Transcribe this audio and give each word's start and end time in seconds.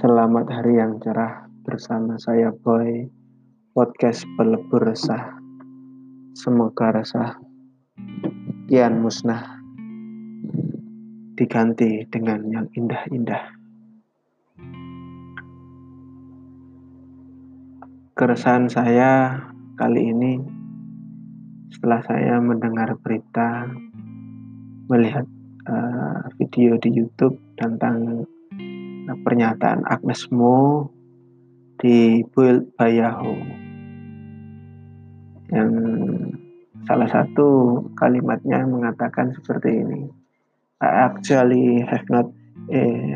Selamat 0.00 0.48
hari 0.48 0.80
yang 0.80 0.96
cerah 0.96 1.44
bersama 1.60 2.16
saya 2.16 2.56
Boy. 2.56 3.12
Podcast 3.76 4.24
pelebur 4.32 4.80
resah. 4.80 5.36
Semoga 6.32 6.88
resah 6.96 7.36
kian 8.64 9.04
musnah. 9.04 9.60
Diganti 11.36 12.08
dengan 12.08 12.48
yang 12.48 12.72
indah-indah. 12.72 13.44
Keresahan 18.16 18.72
saya 18.72 19.36
kali 19.76 20.16
ini 20.16 20.40
Setelah 21.76 22.00
saya 22.08 22.40
mendengar 22.40 22.96
berita 23.04 23.68
Melihat 24.88 25.28
uh, 25.68 26.24
video 26.40 26.80
di 26.80 26.88
Youtube 26.88 27.36
tentang 27.60 28.24
pernyataan 29.26 29.86
Agnes 29.86 30.28
Mo 30.30 30.88
di 31.80 32.22
Build 32.34 32.70
by 32.76 32.90
Yahoo. 32.94 33.38
Yang 35.50 35.72
salah 36.86 37.08
satu 37.10 37.80
kalimatnya 37.98 38.62
mengatakan 38.64 39.34
seperti 39.34 39.82
ini 39.82 40.06
I 40.80 41.12
actually 41.12 41.84
have 41.84 42.08
not 42.08 42.24
a 42.72 43.14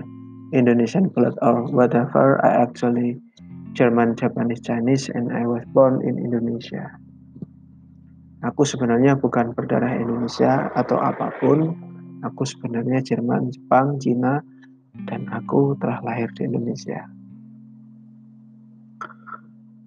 Indonesian 0.52 1.08
blood 1.08 1.32
or 1.40 1.64
whatever. 1.72 2.36
I 2.44 2.60
actually 2.60 3.16
German, 3.72 4.14
Japanese, 4.14 4.60
Chinese 4.60 5.08
and 5.08 5.32
I 5.32 5.48
was 5.48 5.64
born 5.72 6.04
in 6.04 6.20
Indonesia. 6.20 6.92
Aku 8.44 8.68
sebenarnya 8.68 9.16
bukan 9.16 9.56
berdarah 9.56 9.96
Indonesia 9.96 10.68
atau 10.76 11.00
apa 11.00 11.32
pun. 11.40 11.72
Aku 12.20 12.44
sebenarnya 12.44 13.00
Jerman, 13.00 13.48
Jepang, 13.48 13.96
Cina, 13.96 14.44
dan 15.02 15.26
aku 15.34 15.74
telah 15.82 15.98
lahir 16.06 16.30
di 16.30 16.46
Indonesia. 16.46 17.10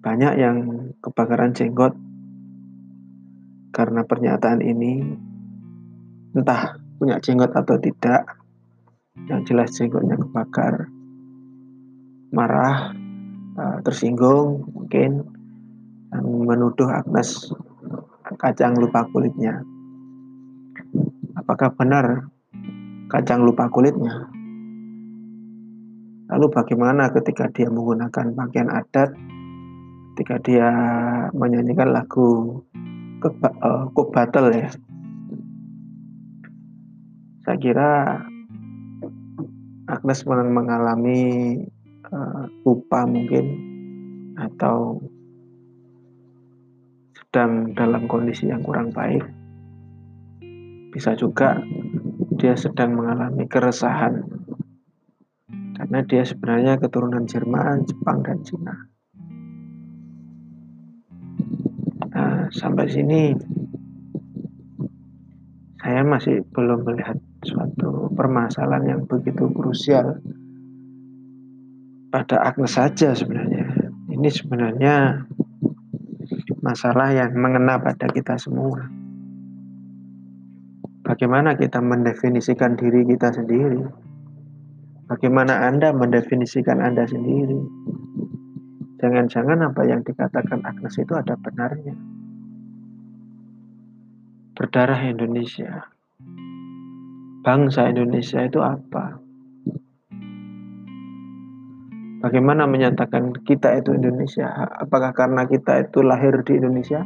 Banyak 0.04 0.34
yang 0.36 0.56
kebakaran 1.00 1.56
jenggot 1.56 1.96
karena 3.72 4.04
pernyataan 4.04 4.60
ini, 4.60 5.00
entah 6.36 6.76
punya 7.00 7.16
jenggot 7.18 7.56
atau 7.56 7.80
tidak, 7.80 8.38
yang 9.26 9.42
jelas 9.42 9.74
jenggotnya 9.74 10.14
kebakar, 10.14 10.86
marah, 12.30 12.94
eh, 13.58 13.78
tersinggung 13.82 14.70
mungkin, 14.70 15.26
dan 16.08 16.24
menuduh 16.24 16.88
Agnes 16.88 17.50
kacang 18.38 18.76
lupa 18.76 19.08
kulitnya. 19.10 19.64
Apakah 21.36 21.72
benar 21.74 22.28
kacang 23.08 23.42
lupa 23.42 23.66
kulitnya? 23.72 24.37
Lalu 26.28 26.46
bagaimana 26.52 27.08
ketika 27.08 27.48
dia 27.48 27.72
menggunakan 27.72 28.36
pakaian 28.36 28.68
adat, 28.68 29.16
ketika 30.12 30.36
dia 30.44 30.68
menyanyikan 31.32 31.94
lagu 31.94 32.60
uh, 33.24 33.88
Cook 33.94 34.12
Battle 34.12 34.52
ya. 34.52 34.68
Saya 37.46 37.56
kira 37.56 37.90
Agnes 39.88 40.20
mengalami 40.28 41.20
uh, 42.12 42.44
lupa 42.60 43.08
mungkin 43.08 43.46
atau 44.36 45.00
sedang 47.16 47.72
dalam 47.72 48.04
kondisi 48.04 48.52
yang 48.52 48.60
kurang 48.60 48.92
baik. 48.92 49.24
Bisa 50.92 51.16
juga 51.16 51.56
dia 52.36 52.52
sedang 52.52 53.00
mengalami 53.00 53.48
keresahan 53.48 54.37
karena 55.78 56.02
dia 56.02 56.26
sebenarnya 56.26 56.74
keturunan 56.82 57.22
Jerman, 57.22 57.86
Jepang, 57.86 58.26
dan 58.26 58.42
Cina. 58.42 58.74
Nah, 62.10 62.50
sampai 62.50 62.90
sini 62.90 63.30
saya 65.78 66.02
masih 66.02 66.42
belum 66.50 66.82
melihat 66.82 67.14
suatu 67.46 68.10
permasalahan 68.18 68.98
yang 68.98 69.02
begitu 69.06 69.46
krusial 69.54 70.18
pada 72.10 72.42
Agnes 72.42 72.74
saja 72.74 73.14
sebenarnya. 73.14 73.70
Ini 74.10 74.28
sebenarnya 74.34 75.22
masalah 76.58 77.14
yang 77.14 77.38
mengena 77.38 77.78
pada 77.78 78.10
kita 78.10 78.34
semua. 78.34 78.82
Bagaimana 81.06 81.54
kita 81.54 81.78
mendefinisikan 81.78 82.74
diri 82.74 83.06
kita 83.06 83.30
sendiri? 83.30 84.07
Bagaimana 85.08 85.64
Anda 85.64 85.96
mendefinisikan 85.96 86.84
Anda 86.84 87.08
sendiri? 87.08 87.56
Jangan-jangan 89.00 89.72
apa 89.72 89.88
yang 89.88 90.04
dikatakan 90.04 90.60
Agnes 90.68 91.00
itu 91.00 91.16
ada 91.16 91.32
benarnya. 91.40 91.96
Berdarah 94.52 95.00
Indonesia. 95.08 95.88
Bangsa 97.40 97.88
Indonesia 97.88 98.44
itu 98.44 98.60
apa? 98.60 99.16
Bagaimana 102.20 102.68
menyatakan 102.68 103.32
kita 103.48 103.80
itu 103.80 103.96
Indonesia? 103.96 104.50
Apakah 104.76 105.16
karena 105.16 105.48
kita 105.48 105.88
itu 105.88 106.04
lahir 106.04 106.44
di 106.44 106.60
Indonesia? 106.60 107.00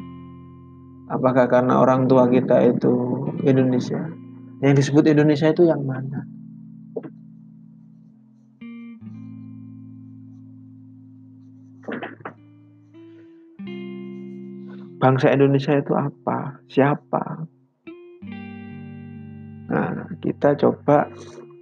Apakah 1.07 1.47
karena 1.47 1.79
orang 1.79 2.11
tua 2.11 2.27
kita 2.27 2.67
itu 2.67 2.91
Indonesia? 3.47 4.11
Yang 4.59 4.73
disebut 4.83 5.13
Indonesia 5.13 5.55
itu 5.55 5.71
yang 5.71 5.87
mana? 5.87 6.42
Bangsa 15.03 15.35
Indonesia 15.35 15.75
itu 15.75 15.99
apa, 15.99 16.63
siapa. 16.71 17.43
Nah, 19.67 20.07
kita 20.23 20.55
coba 20.55 21.11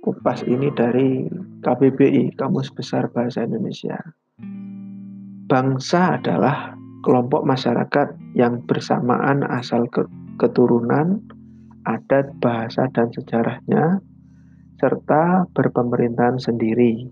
kupas 0.05 0.45
ini 0.45 0.69
dari 0.77 1.25
KBBI, 1.65 2.37
Kamus 2.37 2.69
Besar 2.77 3.09
Bahasa 3.09 3.49
Indonesia. 3.49 3.97
Bangsa 5.49 6.21
adalah 6.21 6.77
kelompok 7.01 7.49
masyarakat 7.49 8.13
yang 8.37 8.61
bersamaan 8.69 9.41
asal 9.49 9.89
ke 9.89 10.05
keturunan, 10.37 11.25
adat, 11.89 12.37
bahasa, 12.45 12.93
dan 12.93 13.09
sejarahnya, 13.09 14.05
serta 14.77 15.49
berpemerintahan 15.57 16.37
sendiri. 16.37 17.09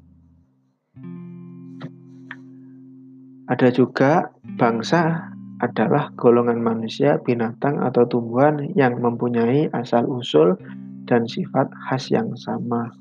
Ada 3.49 3.73
juga 3.73 4.29
bangsa 4.61 5.28
adalah 5.59 6.15
golongan 6.15 6.63
manusia, 6.63 7.19
binatang, 7.23 7.83
atau 7.83 8.07
tumbuhan 8.07 8.71
yang 8.79 8.99
mempunyai 9.03 9.67
asal-usul 9.75 10.55
dan 11.11 11.27
sifat 11.27 11.67
khas 11.89 12.13
yang 12.13 12.31
sama. 12.39 12.93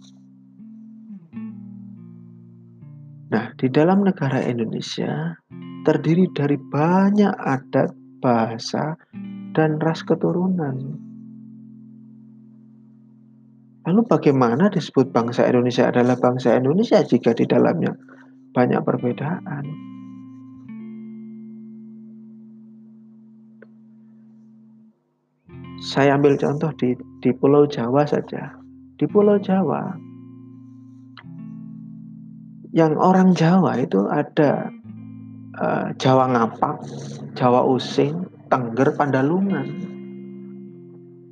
Nah, 3.28 3.52
di 3.60 3.68
dalam 3.68 4.08
negara 4.08 4.40
Indonesia 4.40 5.36
terdiri 5.84 6.32
dari 6.32 6.56
banyak 6.56 7.36
adat, 7.36 7.92
bahasa, 8.24 8.96
dan 9.52 9.78
ras 9.84 10.02
keturunan. 10.08 11.04
Lalu 13.88 14.02
bagaimana 14.04 14.68
disebut 14.68 15.16
bangsa 15.16 15.48
Indonesia 15.48 15.88
adalah 15.88 16.20
bangsa 16.20 16.60
Indonesia 16.60 17.00
jika 17.04 17.32
di 17.32 17.48
dalamnya 17.48 17.96
banyak 18.52 18.84
perbedaan? 18.84 19.97
Saya 25.78 26.18
ambil 26.18 26.42
contoh 26.42 26.74
di, 26.82 26.98
di 27.22 27.30
Pulau 27.30 27.70
Jawa 27.70 28.02
saja. 28.10 28.50
Di 28.98 29.06
Pulau 29.06 29.38
Jawa, 29.38 29.94
yang 32.74 32.98
orang 32.98 33.38
Jawa 33.38 33.78
itu 33.78 34.06
ada 34.10 34.74
uh, 35.62 35.94
Jawa 36.02 36.34
Ngapak, 36.34 36.82
Jawa 37.38 37.62
Using, 37.66 38.26
Tengger, 38.50 38.94
Pandalungan. 38.98 39.68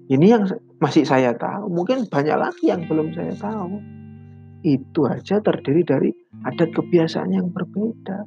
Ini 0.10 0.26
yang 0.26 0.46
masih 0.78 1.10
saya 1.10 1.34
tahu. 1.34 1.70
Mungkin 1.74 2.06
banyak 2.06 2.38
lagi 2.38 2.70
yang 2.70 2.86
belum 2.86 3.18
saya 3.18 3.34
tahu. 3.34 3.82
Itu 4.62 5.10
aja 5.10 5.42
terdiri 5.42 5.82
dari 5.86 6.10
adat 6.46 6.74
kebiasaan 6.74 7.34
yang 7.34 7.50
berbeda, 7.50 8.26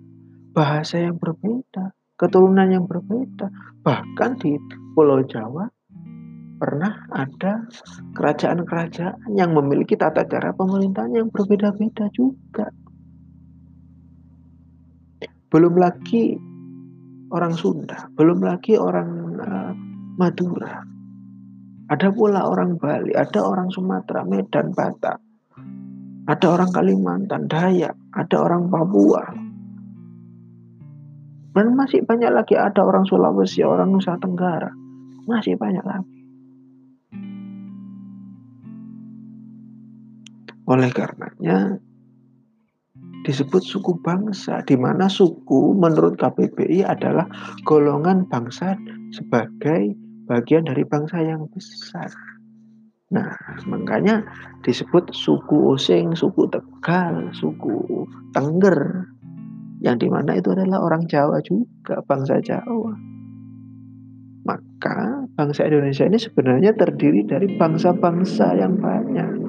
bahasa 0.55 0.99
yang 0.99 1.19
berbeda, 1.19 1.95
keturunan 2.19 2.71
yang 2.71 2.87
berbeda. 2.87 3.51
Bahkan 3.87 4.31
di 4.43 4.59
Pulau 4.95 5.23
Jawa 5.27 5.67
pernah 6.59 7.07
ada 7.15 7.65
kerajaan-kerajaan 8.19 9.33
yang 9.39 9.55
memiliki 9.55 9.95
tata 9.95 10.27
cara 10.27 10.51
pemerintahan 10.53 11.15
yang 11.15 11.29
berbeda-beda 11.31 12.11
juga. 12.11 12.69
Belum 15.49 15.75
lagi 15.81 16.37
orang 17.33 17.55
Sunda, 17.57 18.11
belum 18.19 18.45
lagi 18.45 18.77
orang 18.77 19.09
uh, 19.41 19.73
Madura. 20.19 20.85
Ada 21.89 22.13
pula 22.13 22.45
orang 22.45 22.77
Bali, 22.77 23.17
ada 23.17 23.41
orang 23.41 23.73
Sumatera, 23.73 24.27
Medan, 24.29 24.77
Batak. 24.77 25.25
ada 26.29 26.47
orang 26.53 26.69
Kalimantan, 26.69 27.49
Dayak, 27.49 27.97
ada 28.13 28.37
orang 28.37 28.69
Papua. 28.69 29.25
Dan 31.57 31.73
masih 31.75 32.05
banyak 32.05 32.29
lagi 32.29 32.55
ada 32.55 32.85
orang 32.85 33.09
Sulawesi, 33.09 33.65
orang 33.65 33.91
Nusa 33.91 34.21
Tenggara. 34.21 34.69
Masih 35.25 35.57
banyak 35.57 35.83
lagi. 35.83 36.18
Oleh 40.69 40.93
karenanya 40.93 41.81
disebut 43.25 43.65
suku 43.65 43.97
bangsa 44.05 44.61
di 44.69 44.77
mana 44.77 45.09
suku 45.09 45.73
menurut 45.73 46.21
KBBI 46.21 46.85
adalah 46.85 47.25
golongan 47.65 48.29
bangsa 48.29 48.77
sebagai 49.11 49.97
bagian 50.29 50.69
dari 50.69 50.85
bangsa 50.85 51.25
yang 51.25 51.49
besar. 51.51 52.13
Nah, 53.09 53.33
makanya 53.65 54.21
disebut 54.61 55.17
suku 55.17 55.73
Osing, 55.73 56.13
suku 56.13 56.45
Tegal, 56.53 57.33
suku 57.33 58.05
Tengger, 58.37 59.09
yang 59.81 59.97
di 59.97 60.13
mana 60.13 60.37
itu 60.37 60.53
adalah 60.53 60.85
orang 60.85 61.09
Jawa 61.09 61.41
juga, 61.41 62.05
bangsa 62.05 62.45
Jawa. 62.45 62.93
Maka 64.45 65.25
bangsa 65.33 65.65
Indonesia 65.65 66.05
ini 66.05 66.21
sebenarnya 66.21 66.77
terdiri 66.77 67.25
dari 67.25 67.57
bangsa-bangsa 67.57 68.61
yang 68.61 68.77
banyak, 68.77 69.48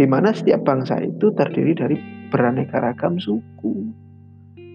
di 0.00 0.08
mana 0.08 0.32
setiap 0.32 0.64
bangsa 0.64 0.96
itu 1.04 1.28
terdiri 1.36 1.76
dari 1.76 1.96
beraneka 2.32 2.80
ragam 2.80 3.20
suku. 3.20 3.92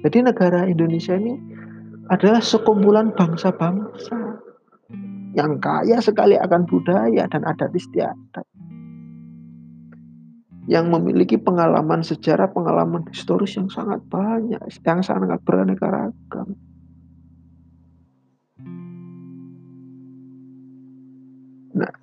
Jadi 0.06 0.22
negara 0.22 0.70
Indonesia 0.70 1.18
ini 1.18 1.34
adalah 2.14 2.46
sekumpulan 2.46 3.10
bangsa-bangsa 3.10 4.38
yang 5.34 5.58
kaya 5.58 5.98
sekali 5.98 6.38
akan 6.38 6.70
budaya 6.70 7.26
dan 7.26 7.42
adat 7.42 7.74
istiadat 7.74 8.46
yang 10.70 10.94
memiliki 10.94 11.42
pengalaman 11.42 12.06
sejarah, 12.06 12.54
pengalaman 12.54 13.10
historis 13.10 13.58
yang 13.58 13.66
sangat 13.66 14.06
banyak, 14.06 14.62
yang 14.62 15.02
sangat 15.02 15.42
beraneka 15.42 15.90
ragam. 15.90 16.54
Nah, 21.74 21.94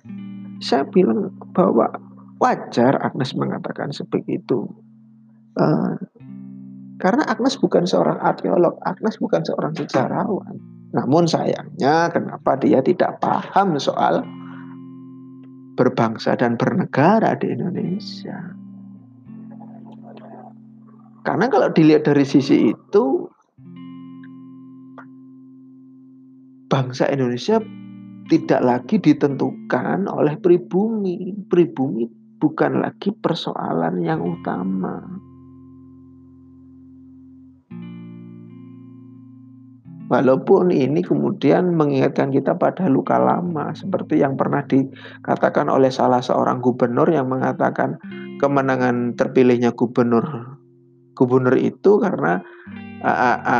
saya 0.59 0.83
bilang 0.91 1.31
bahwa 1.55 1.87
wajar 2.43 2.99
Agnes 2.99 3.31
mengatakan 3.39 3.95
seperti 3.95 4.43
itu. 4.43 4.67
Uh, 5.55 5.95
karena 6.99 7.23
Agnes 7.23 7.55
bukan 7.55 7.87
seorang 7.87 8.19
arkeolog, 8.19 8.75
Agnes 8.83 9.15
bukan 9.15 9.47
seorang 9.47 9.71
sejarawan. 9.79 10.59
Namun 10.91 11.25
sayangnya 11.25 12.11
kenapa 12.11 12.59
dia 12.59 12.83
tidak 12.83 13.23
paham 13.23 13.79
soal 13.79 14.21
berbangsa 15.73 16.35
dan 16.35 16.59
bernegara 16.59 17.33
di 17.39 17.49
Indonesia. 17.49 18.37
Karena 21.23 21.47
kalau 21.47 21.71
dilihat 21.71 22.03
dari 22.03 22.27
sisi 22.27 22.75
itu 22.75 23.05
bangsa 26.67 27.07
Indonesia 27.07 27.63
tidak 28.27 28.61
lagi 28.61 28.99
ditentukan 28.99 30.05
oleh 30.11 30.35
pribumi. 30.37 31.31
Pribumi 31.47 32.22
bukan 32.43 32.83
lagi 32.83 33.15
persoalan 33.15 34.03
yang 34.03 34.19
utama. 34.19 34.99
Walaupun 40.11 40.75
ini 40.75 40.99
kemudian 40.99 41.71
mengingatkan 41.71 42.35
kita 42.35 42.59
pada 42.59 42.91
luka 42.91 43.15
lama 43.15 43.71
seperti 43.71 44.19
yang 44.19 44.35
pernah 44.35 44.61
dikatakan 44.67 45.71
oleh 45.71 45.87
salah 45.87 46.19
seorang 46.19 46.59
gubernur 46.59 47.07
yang 47.07 47.31
mengatakan 47.31 47.95
kemenangan 48.43 49.15
terpilihnya 49.15 49.71
gubernur 49.71 50.59
gubernur 51.17 51.55
itu 51.57 52.01
karena 52.01 52.41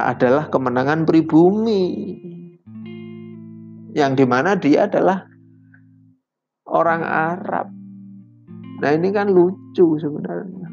adalah 0.10 0.48
kemenangan 0.50 1.06
pribumi 1.06 2.18
yang 3.94 4.18
di 4.18 4.26
mana 4.26 4.58
dia 4.58 4.90
adalah 4.90 5.28
orang 6.66 7.02
Arab. 7.06 7.83
Nah 8.84 8.92
ini 8.92 9.16
kan 9.16 9.32
lucu 9.32 9.96
sebenarnya. 9.96 10.68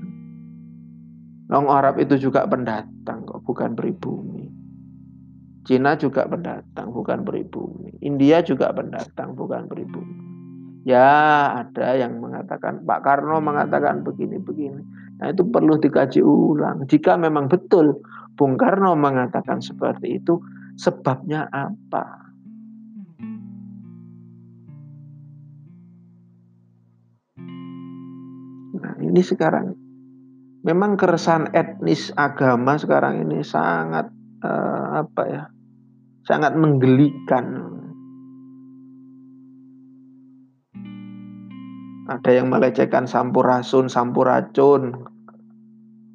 Long 1.51 1.71
Arab 1.71 2.03
itu 2.03 2.19
juga 2.19 2.43
pendatang 2.51 3.23
kok, 3.23 3.47
bukan 3.47 3.79
pribumi. 3.79 4.51
Cina 5.63 5.95
juga 5.95 6.27
pendatang, 6.27 6.91
bukan 6.91 7.23
pribumi. 7.23 7.95
India 8.03 8.43
juga 8.43 8.75
pendatang, 8.75 9.39
bukan 9.39 9.71
pribumi. 9.71 10.19
Ya, 10.83 11.07
ada 11.63 11.95
yang 11.95 12.19
mengatakan, 12.19 12.83
Pak 12.83 13.01
Karno 13.07 13.39
mengatakan 13.39 14.03
begini-begini. 14.03 14.83
Nah, 15.21 15.27
itu 15.31 15.47
perlu 15.47 15.79
dikaji 15.79 16.25
ulang. 16.25 16.89
Jika 16.91 17.15
memang 17.15 17.47
betul 17.47 18.01
Bung 18.35 18.57
Karno 18.57 18.97
mengatakan 18.97 19.61
seperti 19.61 20.19
itu, 20.19 20.41
sebabnya 20.81 21.47
apa? 21.53 22.30
Nah, 28.71 28.95
ini 29.03 29.19
sekarang 29.19 29.75
memang 30.63 30.95
keresahan 30.95 31.51
etnis 31.57 32.13
agama 32.15 32.77
sekarang 32.77 33.25
ini 33.27 33.43
sangat 33.43 34.13
uh, 34.45 35.03
apa 35.03 35.23
ya 35.27 35.43
sangat 36.25 36.55
menggelikan. 36.55 37.79
Ada 42.11 42.43
yang 42.43 42.51
melecehkan 42.51 43.07
sampurasun, 43.07 43.87
sampuracun. 43.87 45.07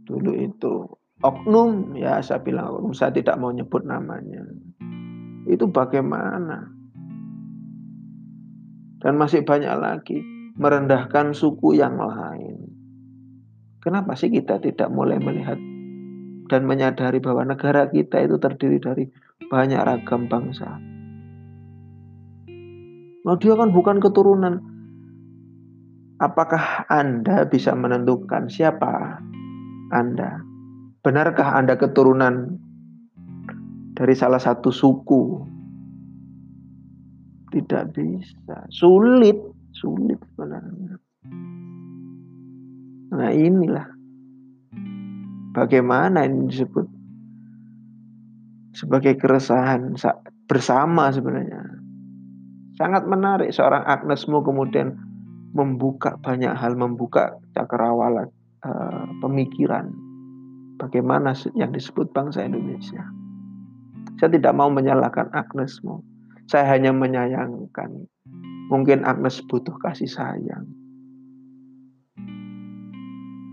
Dulu 0.04 0.31
itu 0.36 0.92
oknum, 1.24 1.96
ya 1.96 2.19
saya 2.19 2.44
bilang 2.44 2.75
oknum, 2.75 2.92
saya 2.92 3.16
tidak 3.16 3.40
mau 3.40 3.56
nyebut 3.56 3.88
namanya. 3.88 4.44
Itu 5.48 5.72
bagaimana? 5.72 6.68
Dan 9.00 9.16
masih 9.16 9.48
banyak 9.48 9.72
lagi 9.80 10.35
merendahkan 10.56 11.36
suku 11.36 11.75
yang 11.75 12.00
lain. 12.00 12.72
Kenapa 13.84 14.18
sih 14.18 14.34
kita 14.34 14.57
tidak 14.63 14.90
mulai 14.90 15.22
melihat 15.22 15.60
dan 16.50 16.66
menyadari 16.66 17.22
bahwa 17.22 17.46
negara 17.46 17.90
kita 17.90 18.22
itu 18.22 18.38
terdiri 18.38 18.78
dari 18.81 19.06
banyak 19.50 19.81
ragam 19.81 20.25
bangsa. 20.25 20.78
Nah, 23.25 23.36
dia 23.42 23.54
kan 23.57 23.74
bukan 23.74 23.98
keturunan. 23.98 24.62
Apakah 26.22 26.88
Anda 26.88 27.44
bisa 27.50 27.76
menentukan 27.76 28.47
siapa 28.47 29.19
Anda? 29.92 30.40
Benarkah 31.04 31.57
Anda 31.57 31.76
keturunan 31.76 32.56
dari 33.97 34.16
salah 34.16 34.40
satu 34.40 34.69
suku? 34.71 35.44
Tidak 37.52 37.83
bisa. 37.92 38.66
Sulit, 38.71 39.55
sulit 39.76 40.20
sebenarnya. 40.34 40.96
Nah, 43.16 43.32
inilah 43.32 43.96
Bagaimana 45.56 46.28
ini 46.28 46.52
disebut 46.52 46.84
sebagai 48.76 49.16
keresahan 49.16 49.96
bersama 50.52 51.08
sebenarnya. 51.16 51.64
Sangat 52.76 53.08
menarik 53.08 53.56
seorang 53.56 53.88
Agnesmo 53.88 54.44
kemudian 54.44 55.00
membuka 55.56 56.20
banyak 56.20 56.52
hal, 56.52 56.76
membuka 56.76 57.40
cakrawala 57.56 58.28
uh, 58.68 59.08
pemikiran 59.24 59.96
bagaimana 60.76 61.32
yang 61.56 61.72
disebut 61.72 62.12
bangsa 62.12 62.44
Indonesia. 62.44 63.08
Saya 64.20 64.36
tidak 64.36 64.52
mau 64.60 64.68
menyalahkan 64.68 65.32
Agnesmo. 65.32 66.04
Saya 66.52 66.68
hanya 66.76 66.92
menyayangkan. 66.92 68.12
Mungkin 68.72 69.06
Agnes 69.06 69.42
butuh 69.45 69.76
kasih 69.81 70.10
sayang. 70.10 70.66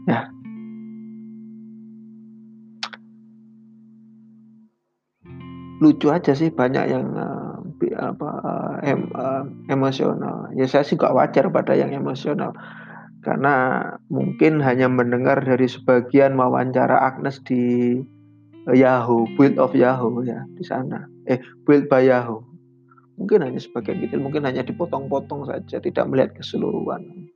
Ya, 0.08 0.32
lucu 5.82 6.14
aja 6.14 6.30
sih 6.30 6.54
banyak 6.54 6.86
yang 6.86 7.10
uh, 7.18 7.58
apa 7.98 8.30
uh, 8.46 8.74
em, 8.86 9.10
uh, 9.10 9.42
emosional. 9.66 10.46
Ya 10.54 10.70
saya 10.70 10.86
sih 10.86 10.94
gak 10.94 11.14
wajar 11.14 11.50
pada 11.50 11.74
yang 11.74 11.90
emosional 11.90 12.54
karena 13.26 13.82
mungkin 14.06 14.62
hanya 14.62 14.86
mendengar 14.86 15.42
dari 15.42 15.66
sebagian 15.66 16.38
wawancara 16.38 17.02
Agnes 17.02 17.42
di 17.42 17.98
Yahoo, 18.70 19.26
Build 19.34 19.58
of 19.58 19.74
Yahoo 19.74 20.22
ya 20.22 20.46
di 20.54 20.62
sana. 20.62 21.06
Eh, 21.26 21.42
Build 21.66 21.90
by 21.90 22.06
Yahoo. 22.06 22.51
Mungkin 23.22 23.38
hanya 23.46 23.62
sebagian 23.62 24.02
kecil, 24.02 24.18
mungkin 24.18 24.42
hanya 24.42 24.66
dipotong-potong 24.66 25.46
saja, 25.46 25.78
tidak 25.78 26.04
melihat 26.10 26.34
keseluruhan. 26.34 27.30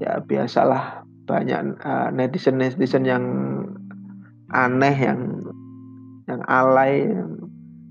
Ya 0.00 0.24
biasalah 0.24 1.04
banyak 1.28 1.76
netizen-netizen 2.16 3.04
yang 3.04 3.24
aneh 4.48 4.96
yang 4.96 5.44
yang 6.24 6.40
alay 6.48 7.04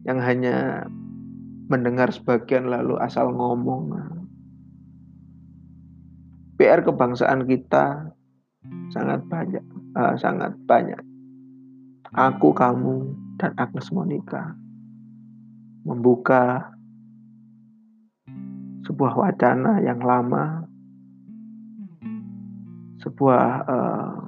yang 0.09 0.17
hanya 0.17 0.89
mendengar 1.69 2.09
sebagian 2.09 2.73
lalu 2.73 2.97
asal 2.97 3.29
ngomong 3.29 3.93
PR 6.57 6.81
kebangsaan 6.81 7.45
kita 7.45 8.17
sangat 8.89 9.21
banyak, 9.29 9.61
uh, 9.93 10.17
sangat 10.17 10.57
banyak. 10.65 10.97
Aku, 12.17 12.49
kamu, 12.49 13.13
dan 13.37 13.53
Agnes 13.61 13.93
Monica 13.93 14.57
membuka 15.87 16.75
sebuah 18.83 19.13
wacana 19.15 19.79
yang 19.79 20.03
lama, 20.03 20.67
sebuah 22.99 23.45
uh, 23.63 24.19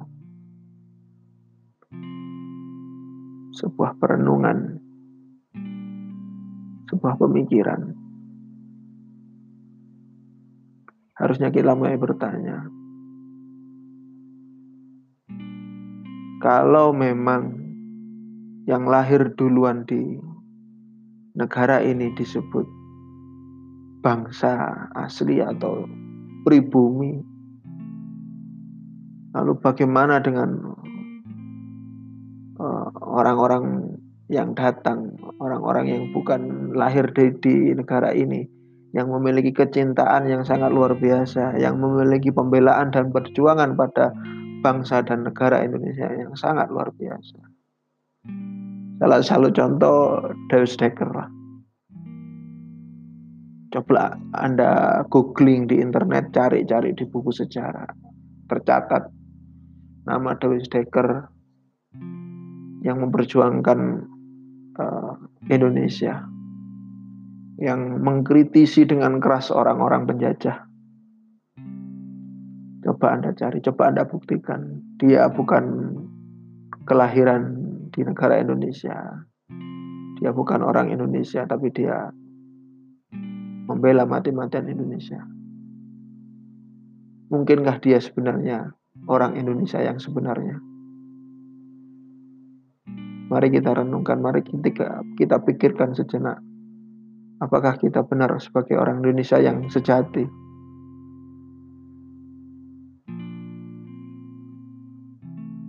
sebuah 3.60 4.00
perenungan, 4.00 4.80
sebuah 6.88 7.20
pemikiran. 7.20 7.92
Harusnya 11.20 11.52
kita 11.52 11.76
mulai 11.76 12.00
bertanya, 12.00 12.72
kalau 16.40 16.96
memang 16.96 17.60
yang 18.64 18.88
lahir 18.88 19.36
duluan 19.36 19.84
di 19.84 20.29
negara 21.40 21.80
ini 21.80 22.12
disebut 22.20 22.68
bangsa 24.04 24.76
asli 24.96 25.40
atau 25.40 25.88
pribumi, 26.44 27.20
lalu 29.36 29.54
bagaimana 29.60 30.20
dengan 30.20 30.76
eh, 32.60 32.88
orang-orang 33.00 33.96
yang 34.30 34.54
datang, 34.54 35.16
orang-orang 35.42 35.86
yang 35.90 36.04
bukan 36.14 36.72
lahir 36.78 37.08
di, 37.16 37.34
di 37.42 37.56
negara 37.74 38.14
ini, 38.14 38.46
yang 38.94 39.10
memiliki 39.10 39.52
kecintaan 39.56 40.30
yang 40.30 40.46
sangat 40.46 40.70
luar 40.70 40.94
biasa, 40.96 41.58
yang 41.58 41.82
memiliki 41.82 42.30
pembelaan 42.30 42.94
dan 42.94 43.10
perjuangan 43.10 43.74
pada 43.74 44.14
bangsa 44.62 45.02
dan 45.02 45.26
negara 45.26 45.66
Indonesia 45.66 46.08
yang 46.14 46.36
sangat 46.38 46.70
luar 46.70 46.94
biasa. 46.94 47.59
Salah 49.00 49.24
satu 49.24 49.48
contoh 49.56 50.20
Deus 50.52 50.76
Dekker 50.76 51.08
lah. 51.08 51.32
Coba 53.72 54.20
Anda 54.36 55.02
googling 55.08 55.72
di 55.72 55.80
internet, 55.80 56.36
cari-cari 56.36 56.92
di 56.92 57.08
buku 57.08 57.32
sejarah. 57.32 57.88
Tercatat 58.52 59.08
nama 60.04 60.36
Deus 60.36 60.68
Dekker 60.68 61.32
yang 62.84 63.00
memperjuangkan 63.00 63.80
uh, 64.76 65.14
Indonesia 65.48 66.28
yang 67.60 68.04
mengkritisi 68.04 68.84
dengan 68.84 69.24
keras 69.24 69.48
orang-orang 69.52 70.08
penjajah. 70.08 70.68
Coba 72.84 73.16
Anda 73.16 73.32
cari, 73.32 73.64
coba 73.64 73.96
Anda 73.96 74.04
buktikan. 74.04 74.80
Dia 75.00 75.28
bukan 75.32 75.96
kelahiran 76.88 77.59
di 77.90 78.06
negara 78.06 78.40
Indonesia. 78.40 78.96
Dia 80.20 80.32
bukan 80.32 80.62
orang 80.62 80.94
Indonesia, 80.94 81.44
tapi 81.44 81.74
dia 81.74 82.10
membela 83.70 84.08
mati-matian 84.08 84.70
Indonesia. 84.70 85.20
Mungkinkah 87.30 87.78
dia 87.82 88.02
sebenarnya 88.02 88.74
orang 89.06 89.38
Indonesia 89.38 89.82
yang 89.82 90.02
sebenarnya? 90.02 90.58
Mari 93.30 93.48
kita 93.54 93.78
renungkan, 93.78 94.18
mari 94.22 94.42
kita, 94.42 95.06
kita 95.14 95.38
pikirkan 95.46 95.94
sejenak 95.94 96.42
Apakah 97.40 97.80
kita 97.80 98.04
benar 98.04 98.36
sebagai 98.44 98.76
orang 98.76 99.00
Indonesia 99.00 99.40
yang 99.40 99.64
sejati? 99.72 100.28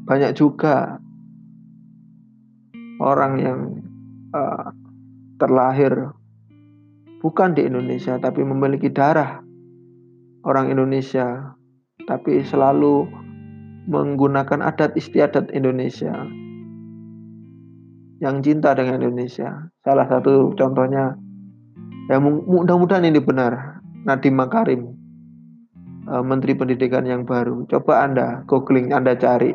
Banyak 0.03 0.35
juga 0.35 0.99
orang 3.01 3.33
yang 3.41 3.61
uh, 4.37 4.71
terlahir 5.41 6.13
bukan 7.25 7.57
di 7.57 7.65
Indonesia 7.67 8.21
tapi 8.21 8.45
memiliki 8.45 8.93
darah 8.93 9.41
orang 10.45 10.69
Indonesia 10.69 11.57
tapi 12.05 12.45
selalu 12.45 13.09
menggunakan 13.89 14.61
adat 14.61 14.95
istiadat 14.95 15.51
Indonesia 15.51 16.13
yang 18.21 18.45
cinta 18.45 18.77
dengan 18.77 19.01
Indonesia. 19.01 19.73
Salah 19.81 20.05
satu 20.05 20.53
contohnya 20.53 21.17
Ya 22.11 22.19
mudah-mudahan 22.19 23.07
ini 23.07 23.23
benar. 23.23 23.79
Nadiem 24.03 24.35
Makarim, 24.35 24.99
uh, 26.11 26.27
Menteri 26.27 26.59
Pendidikan 26.59 27.07
yang 27.07 27.23
baru. 27.23 27.63
Coba 27.71 28.03
Anda 28.03 28.43
googling, 28.51 28.91
Anda 28.91 29.15
cari. 29.15 29.55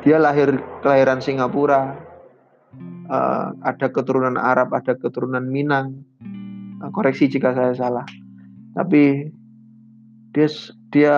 Dia 0.00 0.16
lahir 0.16 0.56
kelahiran 0.80 1.20
Singapura, 1.20 1.96
uh, 3.08 3.46
ada 3.60 3.86
keturunan 3.92 4.40
Arab, 4.40 4.72
ada 4.72 4.96
keturunan 4.96 5.44
Minang. 5.44 6.08
Uh, 6.80 6.90
koreksi 6.92 7.28
jika 7.28 7.52
saya 7.52 7.76
salah. 7.76 8.06
Tapi 8.72 9.28
dia 10.32 10.48
dia 10.88 11.16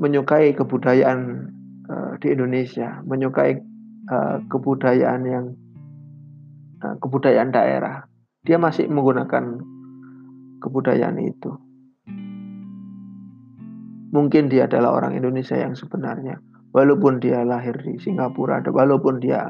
menyukai 0.00 0.56
kebudayaan 0.56 1.18
uh, 1.88 2.12
di 2.20 2.32
Indonesia, 2.32 3.04
menyukai 3.04 3.60
uh, 4.08 4.36
kebudayaan 4.48 5.22
yang 5.28 5.46
uh, 6.80 6.96
kebudayaan 6.96 7.52
daerah 7.52 8.08
dia 8.46 8.62
masih 8.62 8.86
menggunakan 8.86 9.58
kebudayaan 10.62 11.18
itu. 11.18 11.50
Mungkin 14.14 14.46
dia 14.46 14.70
adalah 14.70 14.94
orang 14.94 15.18
Indonesia 15.18 15.58
yang 15.58 15.74
sebenarnya, 15.74 16.38
walaupun 16.76 17.16
dia 17.24 17.40
lahir 17.40 17.72
di 17.80 17.96
Singapura, 17.96 18.60
walaupun 18.60 19.16
dia 19.16 19.48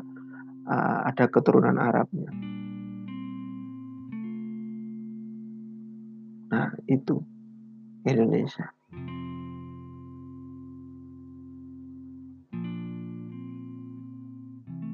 uh, 0.70 0.98
ada 1.02 1.26
keturunan 1.26 1.74
Arabnya. 1.74 2.30
Nah, 6.54 6.70
itu 6.86 7.18
Indonesia. 8.06 8.70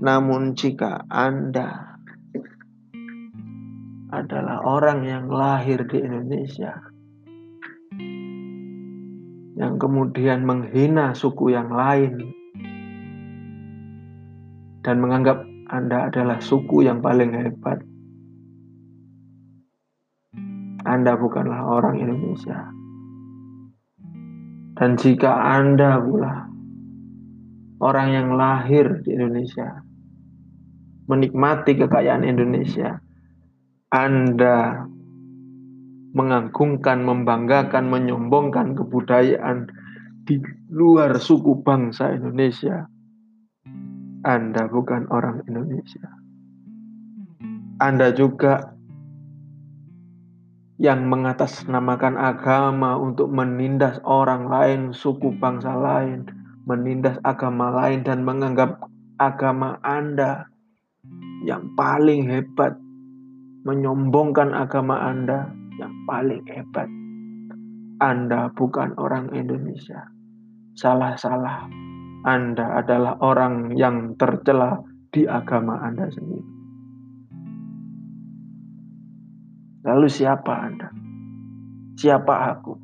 Namun 0.03 0.57
jika 0.57 1.05
Anda 1.13 2.01
adalah 4.09 4.65
orang 4.65 5.05
yang 5.05 5.29
lahir 5.29 5.85
di 5.85 6.01
Indonesia 6.01 6.92
yang 9.63 9.79
kemudian 9.79 10.43
menghina 10.43 11.15
suku 11.15 11.55
yang 11.55 11.71
lain 11.71 12.35
dan 14.83 14.99
menganggap 14.99 15.47
Anda 15.71 16.11
adalah 16.11 16.43
suku 16.43 16.83
yang 16.83 16.99
paling 16.99 17.31
hebat. 17.31 17.79
Anda 20.83 21.15
bukanlah 21.15 21.63
orang 21.63 22.03
Indonesia. 22.03 22.59
Dan 24.75 24.99
jika 24.99 25.31
Anda 25.31 26.03
pula 26.03 26.51
orang 27.79 28.09
yang 28.11 28.29
lahir 28.35 28.99
di 29.07 29.15
Indonesia, 29.15 29.79
menikmati 31.07 31.79
kekayaan 31.79 32.27
Indonesia, 32.27 32.99
anda 33.93 34.89
mengagungkan, 36.13 37.05
membanggakan, 37.05 37.89
menyombongkan 37.89 38.77
kebudayaan 38.77 39.69
di 40.29 40.39
luar 40.69 41.17
suku 41.19 41.65
bangsa 41.65 42.13
Indonesia, 42.15 42.87
Anda 44.23 44.69
bukan 44.71 45.09
orang 45.11 45.43
Indonesia. 45.49 46.07
Anda 47.83 48.15
juga 48.15 48.77
yang 50.79 51.11
mengatasnamakan 51.11 52.15
agama 52.19 52.95
untuk 52.99 53.33
menindas 53.33 53.99
orang 54.07 54.47
lain, 54.47 54.81
suku 54.95 55.35
bangsa 55.43 55.75
lain, 55.75 56.29
menindas 56.67 57.19
agama 57.27 57.75
lain 57.75 58.07
dan 58.07 58.23
menganggap 58.23 58.79
agama 59.19 59.79
Anda 59.83 60.47
yang 61.43 61.75
paling 61.75 62.31
hebat, 62.31 62.79
menyombongkan 63.67 64.55
agama 64.55 65.03
Anda 65.03 65.51
yang 65.79 65.93
paling 66.05 66.45
hebat. 66.49 66.89
Anda 68.03 68.51
bukan 68.53 68.99
orang 68.99 69.31
Indonesia. 69.31 70.11
Salah-salah. 70.75 71.71
Anda 72.23 72.83
adalah 72.83 73.19
orang 73.23 73.75
yang 73.79 74.15
tercela 74.19 74.83
di 75.11 75.27
agama 75.27 75.79
Anda 75.83 76.07
sendiri. 76.11 76.51
Lalu 79.83 80.07
siapa 80.07 80.55
Anda? 80.55 80.89
Siapa 81.99 82.35
aku? 82.55 82.75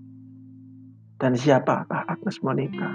Dan 1.18 1.34
siapakah 1.34 2.06
Agnes 2.06 2.38
Monica? 2.42 2.90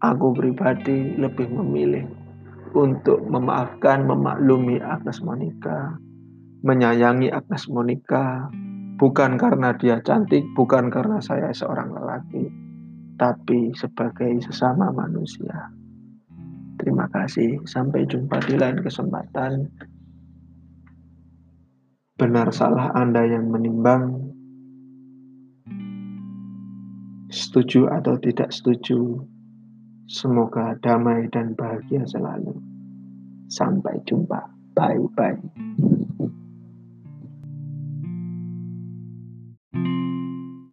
Aku 0.00 0.32
pribadi 0.32 1.16
lebih 1.20 1.52
memilih 1.52 2.08
untuk 2.72 3.20
memaafkan, 3.28 4.08
memaklumi 4.08 4.80
Agnes 4.80 5.20
Monica, 5.20 6.00
menyayangi 6.60 7.32
Agnes 7.32 7.68
Monica, 7.68 8.50
Bukan 9.00 9.40
karena 9.40 9.72
dia 9.80 9.96
cantik, 10.04 10.44
bukan 10.52 10.92
karena 10.92 11.16
saya 11.24 11.48
seorang 11.56 11.88
lelaki, 11.88 12.52
tapi 13.16 13.72
sebagai 13.72 14.44
sesama 14.44 14.92
manusia. 14.92 15.72
Terima 16.76 17.08
kasih, 17.08 17.64
sampai 17.64 18.04
jumpa 18.04 18.36
di 18.44 18.60
lain 18.60 18.84
kesempatan. 18.84 19.72
Benar 22.20 22.52
salah 22.52 22.92
Anda 22.92 23.24
yang 23.24 23.48
menimbang, 23.48 24.20
setuju 27.32 27.88
atau 27.88 28.20
tidak 28.20 28.52
setuju, 28.52 29.16
semoga 30.12 30.76
damai 30.84 31.24
dan 31.32 31.56
bahagia 31.56 32.04
selalu. 32.04 32.52
Sampai 33.48 33.96
jumpa. 34.04 34.44
Bye 34.76 35.08
bye. 35.16 35.99